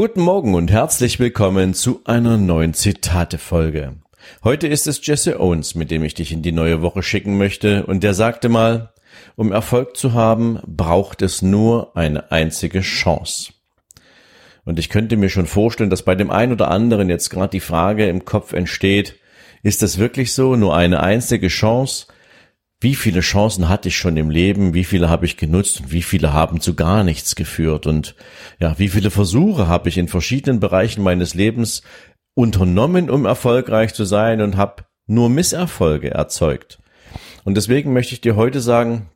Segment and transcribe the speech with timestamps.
[0.00, 3.96] Guten Morgen und herzlich willkommen zu einer neuen Zitate-Folge.
[4.42, 7.84] Heute ist es Jesse Owens, mit dem ich dich in die neue Woche schicken möchte,
[7.84, 8.94] und der sagte mal,
[9.36, 13.52] um Erfolg zu haben, braucht es nur eine einzige Chance.
[14.64, 17.60] Und ich könnte mir schon vorstellen, dass bei dem einen oder anderen jetzt gerade die
[17.60, 19.16] Frage im Kopf entsteht,
[19.62, 22.06] ist das wirklich so, nur eine einzige Chance?
[22.80, 26.02] Wie viele Chancen hatte ich schon im Leben, wie viele habe ich genutzt und wie
[26.02, 28.14] viele haben zu gar nichts geführt und
[28.58, 31.82] ja, wie viele Versuche habe ich in verschiedenen Bereichen meines Lebens
[32.34, 36.78] unternommen, um erfolgreich zu sein und habe nur Misserfolge erzeugt.
[37.44, 39.08] Und deswegen möchte ich dir heute sagen,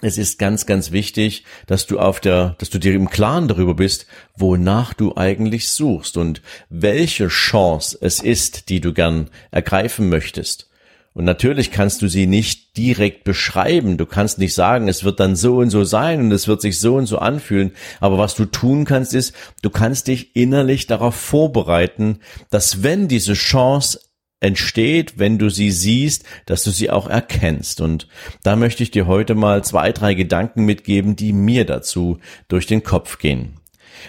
[0.00, 3.74] es ist ganz, ganz wichtig, dass du auf der, dass du dir im Klaren darüber
[3.74, 10.68] bist, wonach du eigentlich suchst und welche Chance es ist, die du gern ergreifen möchtest.
[11.14, 13.96] Und natürlich kannst du sie nicht direkt beschreiben.
[13.96, 16.80] Du kannst nicht sagen, es wird dann so und so sein und es wird sich
[16.80, 17.70] so und so anfühlen.
[18.00, 22.18] Aber was du tun kannst, ist, du kannst dich innerlich darauf vorbereiten,
[22.50, 24.00] dass wenn diese Chance
[24.40, 27.80] entsteht, wenn du sie siehst, dass du sie auch erkennst.
[27.80, 28.08] Und
[28.42, 32.82] da möchte ich dir heute mal zwei, drei Gedanken mitgeben, die mir dazu durch den
[32.82, 33.60] Kopf gehen.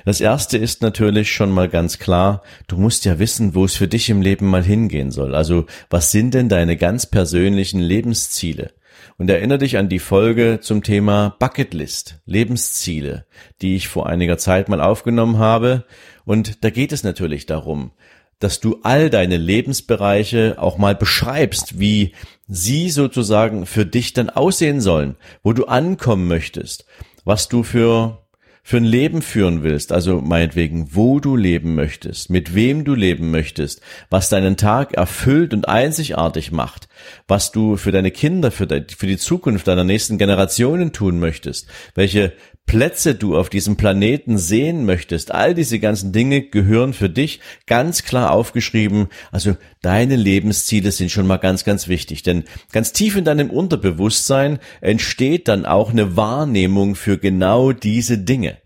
[0.04, 3.88] Das erste ist natürlich schon mal ganz klar, du musst ja wissen, wo es für
[3.88, 5.36] dich im Leben mal hingehen soll.
[5.36, 8.74] Also, was sind denn deine ganz persönlichen Lebensziele?
[9.18, 13.26] Und erinnere dich an die Folge zum Thema Bucketlist, Lebensziele,
[13.62, 15.86] die ich vor einiger Zeit mal aufgenommen habe.
[16.26, 17.92] Und da geht es natürlich darum,
[18.40, 22.14] dass du all deine Lebensbereiche auch mal beschreibst, wie
[22.48, 26.86] sie sozusagen für dich dann aussehen sollen, wo du ankommen möchtest,
[27.24, 28.25] was du für
[28.68, 33.30] für ein Leben führen willst, also meinetwegen, wo du leben möchtest, mit wem du leben
[33.30, 36.88] möchtest, was deinen Tag erfüllt und einzigartig macht,
[37.28, 41.68] was du für deine Kinder, für, de, für die Zukunft deiner nächsten Generationen tun möchtest,
[41.94, 42.34] welche
[42.66, 48.04] Plätze du auf diesem Planeten sehen möchtest, all diese ganzen Dinge gehören für dich ganz
[48.04, 49.08] klar aufgeschrieben.
[49.32, 52.24] Also deine Lebensziele sind schon mal ganz, ganz wichtig.
[52.24, 58.58] Denn ganz tief in deinem Unterbewusstsein entsteht dann auch eine Wahrnehmung für genau diese Dinge.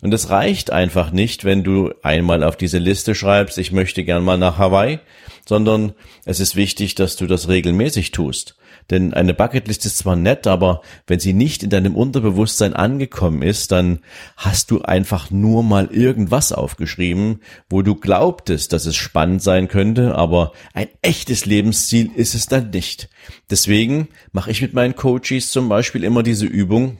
[0.00, 4.24] Und es reicht einfach nicht, wenn du einmal auf diese Liste schreibst, ich möchte gern
[4.24, 4.98] mal nach Hawaii,
[5.46, 5.92] sondern
[6.24, 8.56] es ist wichtig, dass du das regelmäßig tust.
[8.92, 13.72] Denn eine Bucketlist ist zwar nett, aber wenn sie nicht in deinem Unterbewusstsein angekommen ist,
[13.72, 14.00] dann
[14.36, 20.14] hast du einfach nur mal irgendwas aufgeschrieben, wo du glaubtest, dass es spannend sein könnte,
[20.14, 23.08] aber ein echtes Lebensziel ist es dann nicht.
[23.48, 26.98] Deswegen mache ich mit meinen Coaches zum Beispiel immer diese Übung,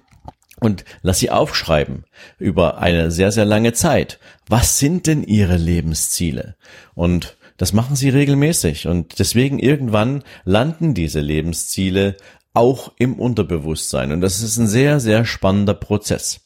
[0.60, 2.04] und lass sie aufschreiben
[2.38, 4.20] über eine sehr, sehr lange Zeit.
[4.48, 6.54] Was sind denn ihre Lebensziele?
[6.94, 12.16] Und das machen sie regelmäßig und deswegen irgendwann landen diese Lebensziele
[12.54, 16.41] auch im Unterbewusstsein und das ist ein sehr, sehr spannender Prozess.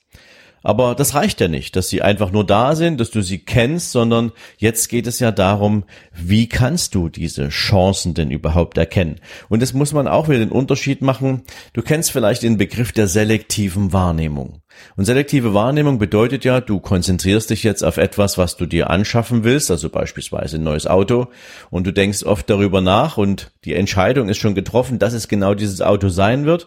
[0.67, 3.93] Aber das reicht ja nicht, dass sie einfach nur da sind, dass du sie kennst,
[3.93, 9.21] sondern jetzt geht es ja darum, wie kannst du diese Chancen denn überhaupt erkennen?
[9.49, 11.43] Und es muss man auch wieder den Unterschied machen.
[11.73, 14.61] Du kennst vielleicht den Begriff der selektiven Wahrnehmung.
[14.97, 19.45] Und selektive Wahrnehmung bedeutet ja, du konzentrierst dich jetzt auf etwas, was du dir anschaffen
[19.45, 21.29] willst, also beispielsweise ein neues Auto,
[21.71, 25.55] und du denkst oft darüber nach und die Entscheidung ist schon getroffen, dass es genau
[25.55, 26.67] dieses Auto sein wird.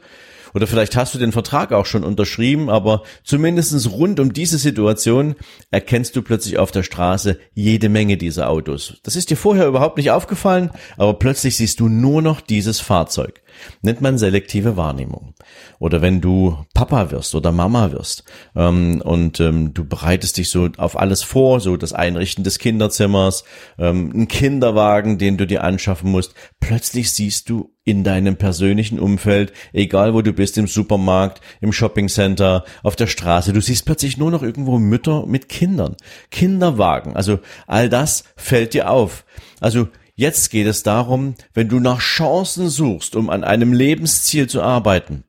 [0.53, 5.35] Oder vielleicht hast du den Vertrag auch schon unterschrieben, aber zumindestens rund um diese Situation
[5.71, 8.97] erkennst du plötzlich auf der Straße jede Menge dieser Autos.
[9.03, 13.41] Das ist dir vorher überhaupt nicht aufgefallen, aber plötzlich siehst du nur noch dieses Fahrzeug
[13.81, 15.33] nennt man selektive Wahrnehmung.
[15.79, 18.23] Oder wenn du Papa wirst oder Mama wirst
[18.55, 23.43] ähm, und ähm, du bereitest dich so auf alles vor, so das Einrichten des Kinderzimmers,
[23.77, 29.51] ähm, ein Kinderwagen, den du dir anschaffen musst, plötzlich siehst du in deinem persönlichen Umfeld,
[29.73, 34.29] egal wo du bist, im Supermarkt, im Shoppingcenter, auf der Straße, du siehst plötzlich nur
[34.29, 35.95] noch irgendwo Mütter mit Kindern,
[36.29, 39.25] Kinderwagen, also all das fällt dir auf.
[39.59, 39.87] Also
[40.19, 45.23] Jetzt geht es darum, wenn du nach Chancen suchst, um an einem Lebensziel zu arbeiten,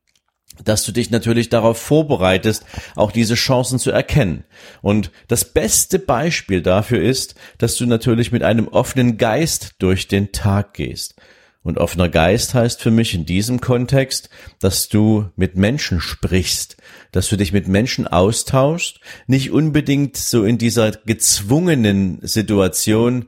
[0.65, 2.65] dass du dich natürlich darauf vorbereitest,
[2.97, 4.43] auch diese Chancen zu erkennen.
[4.83, 10.33] Und das beste Beispiel dafür ist, dass du natürlich mit einem offenen Geist durch den
[10.33, 11.15] Tag gehst.
[11.63, 14.29] Und offener Geist heißt für mich in diesem Kontext,
[14.59, 16.79] dass du mit Menschen sprichst,
[17.13, 18.99] dass du dich mit Menschen austauschst,
[19.29, 23.27] nicht unbedingt so in dieser gezwungenen Situation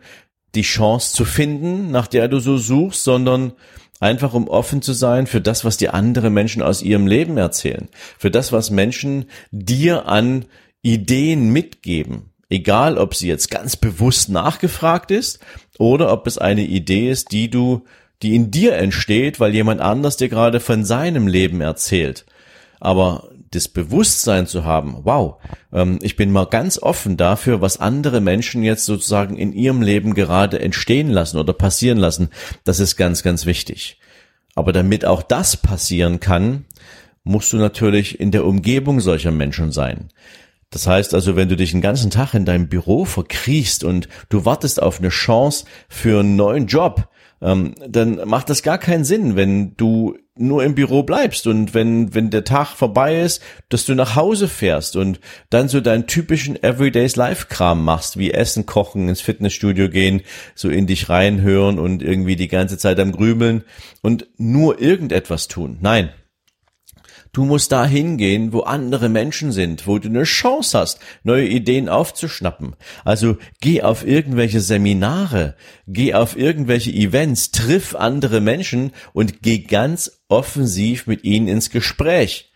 [0.54, 3.52] die Chance zu finden, nach der du so suchst, sondern
[4.00, 7.88] einfach um offen zu sein für das, was dir andere Menschen aus ihrem Leben erzählen,
[8.18, 10.44] für das, was Menschen dir an
[10.82, 12.30] Ideen mitgeben.
[12.50, 15.38] Egal, ob sie jetzt ganz bewusst nachgefragt ist
[15.78, 17.84] oder ob es eine Idee ist, die du
[18.22, 22.24] die in dir entsteht, weil jemand anders dir gerade von seinem Leben erzählt.
[22.78, 25.36] Aber das Bewusstsein zu haben, wow,
[25.72, 30.14] ähm, ich bin mal ganz offen dafür, was andere Menschen jetzt sozusagen in ihrem Leben
[30.14, 32.30] gerade entstehen lassen oder passieren lassen,
[32.64, 33.98] das ist ganz, ganz wichtig.
[34.54, 36.64] Aber damit auch das passieren kann,
[37.24, 40.08] musst du natürlich in der Umgebung solcher Menschen sein.
[40.70, 44.44] Das heißt also, wenn du dich den ganzen Tag in deinem Büro verkriechst und du
[44.46, 47.08] wartest auf eine Chance für einen neuen Job,
[47.42, 52.14] ähm, dann macht das gar keinen Sinn, wenn du nur im Büro bleibst und wenn,
[52.14, 55.20] wenn der Tag vorbei ist, dass du nach Hause fährst und
[55.50, 60.22] dann so deinen typischen Everydays Life Kram machst, wie Essen, Kochen, ins Fitnessstudio gehen,
[60.54, 63.64] so in dich reinhören und irgendwie die ganze Zeit am Grübeln
[64.00, 65.76] und nur irgendetwas tun.
[65.82, 66.10] Nein,
[67.34, 71.88] Du musst da hingehen, wo andere Menschen sind, wo du eine Chance hast, neue Ideen
[71.88, 72.76] aufzuschnappen.
[73.06, 75.56] Also geh auf irgendwelche Seminare,
[75.86, 82.51] geh auf irgendwelche Events, triff andere Menschen und geh ganz offensiv mit ihnen ins Gespräch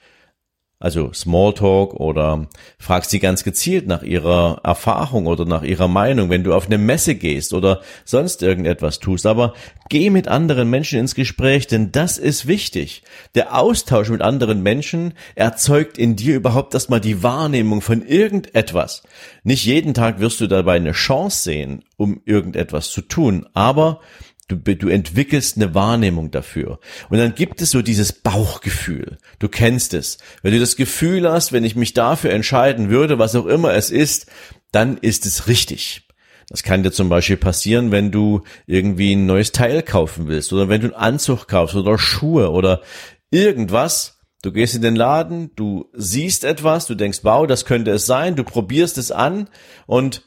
[0.78, 6.44] also Smalltalk oder fragst sie ganz gezielt nach ihrer Erfahrung oder nach ihrer Meinung, wenn
[6.44, 9.24] du auf eine Messe gehst oder sonst irgendetwas tust.
[9.24, 9.54] Aber
[9.88, 13.04] geh mit anderen Menschen ins Gespräch, denn das ist wichtig.
[13.34, 19.02] Der Austausch mit anderen Menschen erzeugt in dir überhaupt erstmal die Wahrnehmung von irgendetwas.
[19.44, 24.00] Nicht jeden Tag wirst du dabei eine Chance sehen, um irgendetwas zu tun, aber
[24.48, 26.78] Du, du entwickelst eine Wahrnehmung dafür.
[27.08, 29.18] Und dann gibt es so dieses Bauchgefühl.
[29.40, 30.18] Du kennst es.
[30.42, 33.90] Wenn du das Gefühl hast, wenn ich mich dafür entscheiden würde, was auch immer es
[33.90, 34.26] ist,
[34.70, 36.06] dann ist es richtig.
[36.48, 40.68] Das kann dir zum Beispiel passieren, wenn du irgendwie ein neues Teil kaufen willst oder
[40.68, 42.82] wenn du einen Anzug kaufst oder Schuhe oder
[43.30, 44.20] irgendwas.
[44.42, 48.36] Du gehst in den Laden, du siehst etwas, du denkst, wow, das könnte es sein,
[48.36, 49.48] du probierst es an
[49.86, 50.22] und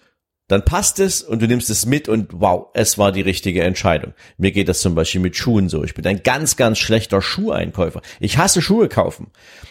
[0.50, 4.14] dann passt es und du nimmst es mit und wow, es war die richtige Entscheidung.
[4.38, 5.84] Mir geht das zum Beispiel mit Schuhen so.
[5.84, 8.02] Ich bin ein ganz, ganz schlechter Schuheinkäufer.
[8.20, 9.28] Ich hasse Schuhe kaufen.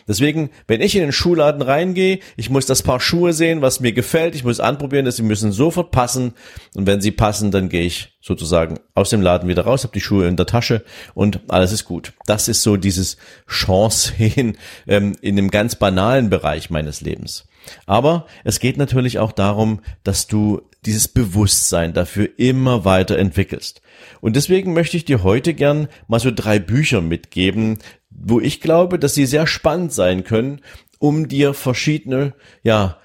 [0.06, 3.92] Deswegen, wenn ich in den Schuhladen reingehe, ich muss das Paar Schuhe sehen, was mir
[3.92, 4.36] gefällt.
[4.36, 6.34] Ich muss anprobieren, dass sie müssen sofort passen.
[6.76, 10.00] Und wenn sie passen, dann gehe ich sozusagen aus dem Laden wieder raus, habe die
[10.00, 10.84] Schuhe in der Tasche
[11.14, 12.12] und alles ist gut.
[12.26, 13.16] Das ist so dieses
[13.48, 17.48] Chance in, ähm, in einem ganz banalen Bereich meines Lebens.
[17.86, 23.82] Aber es geht natürlich auch darum, dass du dieses Bewusstsein dafür immer weiter entwickelst.
[24.20, 27.78] Und deswegen möchte ich dir heute gern mal so drei Bücher mitgeben,
[28.10, 30.60] wo ich glaube, dass sie sehr spannend sein können,
[30.98, 32.98] um dir verschiedene, ja,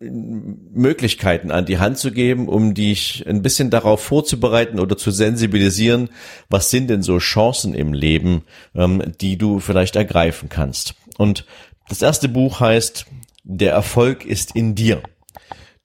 [0.00, 6.10] Möglichkeiten an die Hand zu geben, um dich ein bisschen darauf vorzubereiten oder zu sensibilisieren,
[6.48, 8.44] was sind denn so Chancen im Leben,
[8.76, 10.94] ähm, die du vielleicht ergreifen kannst.
[11.16, 11.44] Und
[11.88, 13.06] das erste Buch heißt
[13.42, 15.02] Der Erfolg ist in dir.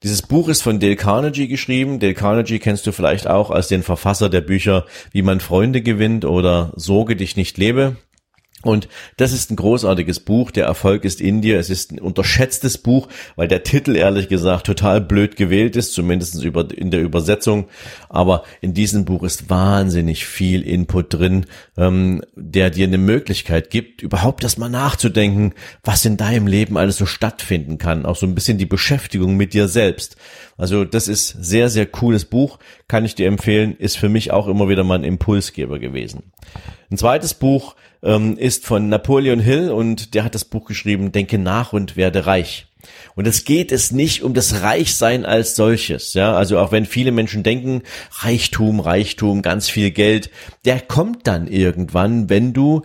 [0.04, 1.98] Dieses Buch ist von Dale Carnegie geschrieben.
[1.98, 6.26] Dale Carnegie kennst du vielleicht auch als den Verfasser der Bücher Wie man Freunde gewinnt
[6.26, 7.96] oder Sorge dich nicht lebe.
[8.64, 10.50] Und das ist ein großartiges Buch.
[10.50, 11.58] Der Erfolg ist in dir.
[11.58, 16.42] Es ist ein unterschätztes Buch, weil der Titel ehrlich gesagt total blöd gewählt ist, zumindest
[16.42, 17.68] in der Übersetzung.
[18.08, 24.02] Aber in diesem Buch ist wahnsinnig viel Input drin, ähm, der dir eine Möglichkeit gibt,
[24.02, 25.52] überhaupt erstmal nachzudenken,
[25.82, 28.06] was in deinem Leben alles so stattfinden kann.
[28.06, 30.16] Auch so ein bisschen die Beschäftigung mit dir selbst.
[30.56, 32.58] Also das ist sehr, sehr cooles Buch.
[32.88, 33.76] Kann ich dir empfehlen.
[33.76, 36.32] Ist für mich auch immer wieder mal ein Impulsgeber gewesen.
[36.90, 41.38] Ein zweites Buch ähm, ist von Napoleon Hill und der hat das Buch geschrieben, Denke
[41.38, 42.66] nach und werde reich.
[43.14, 46.34] Und es geht es nicht um das Reichsein als solches, ja.
[46.34, 50.30] Also auch wenn viele Menschen denken, Reichtum, Reichtum, ganz viel Geld,
[50.64, 52.82] der kommt dann irgendwann, wenn du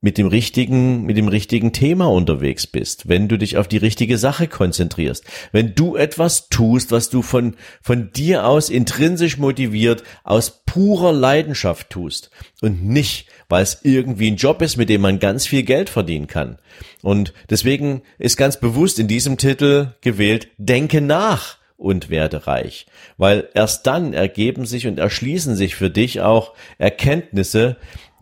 [0.00, 4.16] mit dem richtigen, mit dem richtigen Thema unterwegs bist, wenn du dich auf die richtige
[4.16, 10.62] Sache konzentrierst, wenn du etwas tust, was du von, von dir aus intrinsisch motiviert, aus
[10.64, 12.30] purer Leidenschaft tust
[12.62, 16.28] und nicht, weil es irgendwie ein Job ist, mit dem man ganz viel Geld verdienen
[16.28, 16.58] kann.
[17.02, 22.86] Und deswegen ist ganz bewusst in diesem Titel gewählt, denke nach und werde reich.
[23.18, 27.76] Weil erst dann ergeben sich und erschließen sich für dich auch Erkenntnisse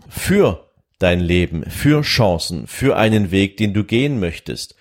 [0.08, 0.67] für
[0.98, 4.74] dein Leben, für Chancen, für einen Weg, den du gehen möchtest.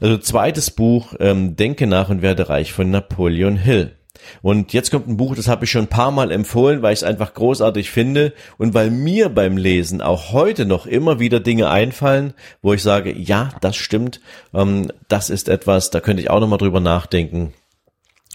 [0.00, 3.96] Also zweites Buch, ähm, Denke nach und werde reich von Napoleon Hill.
[4.42, 7.00] Und jetzt kommt ein Buch, das habe ich schon ein paar Mal empfohlen, weil ich
[7.00, 11.70] es einfach großartig finde und weil mir beim Lesen auch heute noch immer wieder Dinge
[11.70, 14.20] einfallen, wo ich sage, ja, das stimmt,
[14.54, 17.52] ähm, das ist etwas, da könnte ich auch nochmal drüber nachdenken.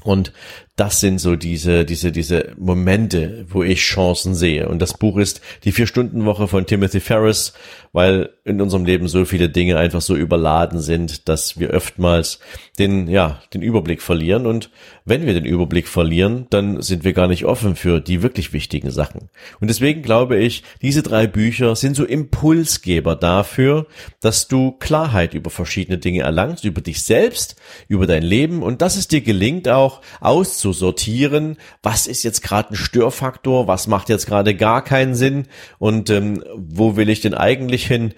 [0.04, 0.34] Und
[0.76, 4.68] das sind so diese, diese, diese Momente, wo ich Chancen sehe.
[4.68, 7.54] Und das Buch ist die Vier-Stunden-Woche von Timothy Ferris,
[7.94, 12.40] weil in unserem Leben so viele Dinge einfach so überladen sind, dass wir oftmals
[12.78, 14.46] den, ja, den Überblick verlieren.
[14.46, 14.70] Und
[15.06, 18.92] wenn wir den Überblick verlieren, dann sind wir gar nicht offen für die wirklich wichtigen
[18.92, 19.30] Sachen.
[19.62, 23.88] Und deswegen glaube ich, diese drei Bücher sind so Impulsgeber dafür,
[24.20, 27.56] dass du Klarheit über verschiedene Dinge erlangst, über dich selbst,
[27.88, 32.42] über dein Leben und dass es dir gelingt auch auszuprobieren, zu sortieren, was ist jetzt
[32.42, 35.46] gerade ein Störfaktor, was macht jetzt gerade gar keinen Sinn
[35.78, 38.16] und ähm, wo will ich denn eigentlich hin?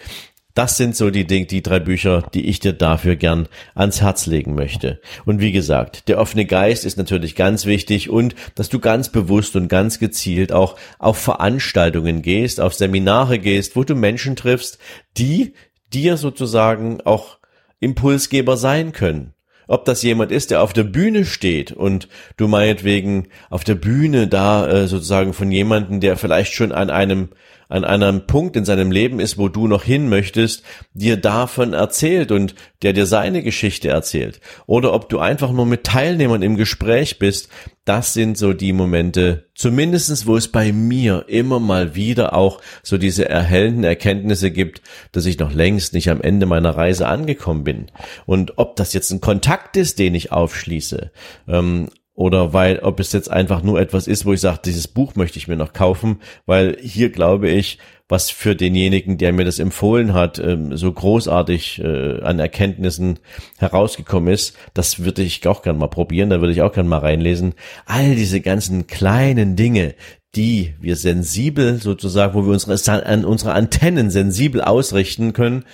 [0.53, 4.27] Das sind so die Dinge, die drei Bücher, die ich dir dafür gern ans Herz
[4.27, 5.01] legen möchte.
[5.25, 9.57] Und wie gesagt, der offene Geist ist natürlich ganz wichtig und dass du ganz bewusst
[9.57, 14.77] und ganz gezielt auch auf Veranstaltungen gehst, auf Seminare gehst, wo du Menschen triffst,
[15.17, 15.53] die
[15.91, 17.39] dir sozusagen auch
[17.81, 19.33] Impulsgeber sein können
[19.67, 22.07] ob das jemand ist, der auf der Bühne steht und
[22.37, 27.29] du meinetwegen auf der Bühne da äh, sozusagen von jemanden, der vielleicht schon an einem
[27.69, 32.31] an einem Punkt in seinem Leben ist, wo du noch hin möchtest, dir davon erzählt
[32.31, 34.39] und der dir seine Geschichte erzählt.
[34.65, 37.49] Oder ob du einfach nur mit Teilnehmern im Gespräch bist,
[37.85, 42.97] das sind so die Momente, zumindestens wo es bei mir immer mal wieder auch so
[42.97, 44.81] diese erhellenden Erkenntnisse gibt,
[45.13, 47.87] dass ich noch längst nicht am Ende meiner Reise angekommen bin.
[48.25, 51.11] Und ob das jetzt ein Kontakt ist, den ich aufschließe,
[51.47, 55.13] ähm, oder weil, ob es jetzt einfach nur etwas ist, wo ich sage, dieses Buch
[55.13, 57.77] möchte ich mir noch kaufen, weil hier glaube ich,
[58.09, 63.19] was für denjenigen, der mir das empfohlen hat, ähm, so großartig äh, an Erkenntnissen
[63.59, 66.97] herausgekommen ist, das würde ich auch gern mal probieren, da würde ich auch gern mal
[66.97, 67.53] reinlesen.
[67.85, 69.93] All diese ganzen kleinen Dinge,
[70.33, 75.65] die wir sensibel sozusagen, wo wir unsere, an unsere Antennen sensibel ausrichten können,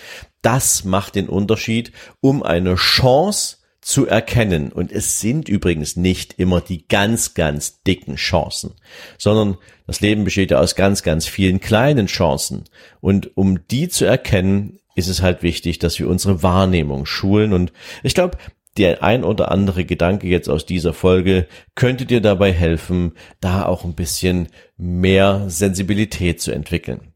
[0.41, 4.71] das macht den Unterschied, um eine Chance zu erkennen.
[4.71, 8.73] Und es sind übrigens nicht immer die ganz, ganz dicken Chancen,
[9.17, 12.63] sondern das Leben besteht ja aus ganz, ganz vielen kleinen Chancen.
[13.01, 17.53] Und um die zu erkennen, ist es halt wichtig, dass wir unsere Wahrnehmung schulen.
[17.53, 17.73] Und
[18.03, 18.37] ich glaube,
[18.77, 23.83] der ein oder andere Gedanke jetzt aus dieser Folge könnte dir dabei helfen, da auch
[23.83, 24.47] ein bisschen
[24.77, 27.12] mehr Sensibilität zu entwickeln.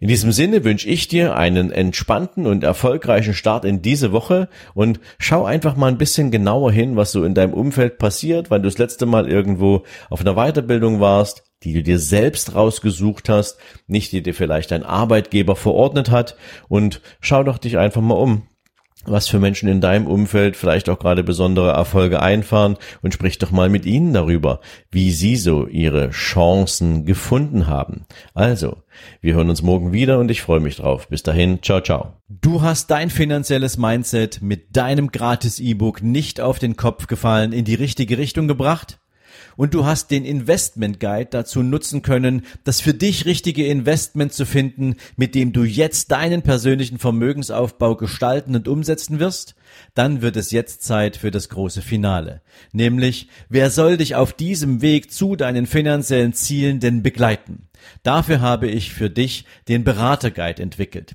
[0.00, 5.00] In diesem Sinne wünsche ich dir einen entspannten und erfolgreichen Start in diese Woche und
[5.18, 8.68] schau einfach mal ein bisschen genauer hin, was so in deinem Umfeld passiert, weil du
[8.68, 14.12] das letzte Mal irgendwo auf einer Weiterbildung warst, die du dir selbst rausgesucht hast, nicht
[14.12, 16.36] die dir vielleicht dein Arbeitgeber verordnet hat.
[16.68, 18.42] Und schau doch dich einfach mal um
[19.06, 23.50] was für Menschen in deinem Umfeld vielleicht auch gerade besondere Erfolge einfahren und sprich doch
[23.50, 28.04] mal mit ihnen darüber, wie sie so ihre Chancen gefunden haben.
[28.34, 28.76] Also,
[29.20, 31.08] wir hören uns morgen wieder und ich freue mich drauf.
[31.08, 32.12] Bis dahin, ciao, ciao.
[32.28, 37.64] Du hast dein finanzielles Mindset mit deinem gratis E-Book nicht auf den Kopf gefallen, in
[37.64, 38.99] die richtige Richtung gebracht?
[39.56, 44.46] Und du hast den Investment Guide dazu nutzen können, das für dich richtige Investment zu
[44.46, 49.54] finden, mit dem du jetzt deinen persönlichen Vermögensaufbau gestalten und umsetzen wirst,
[49.94, 52.42] dann wird es jetzt Zeit für das große Finale.
[52.72, 57.68] Nämlich, wer soll dich auf diesem Weg zu deinen finanziellen Zielen denn begleiten?
[58.02, 61.14] Dafür habe ich für dich den Beraterguide entwickelt.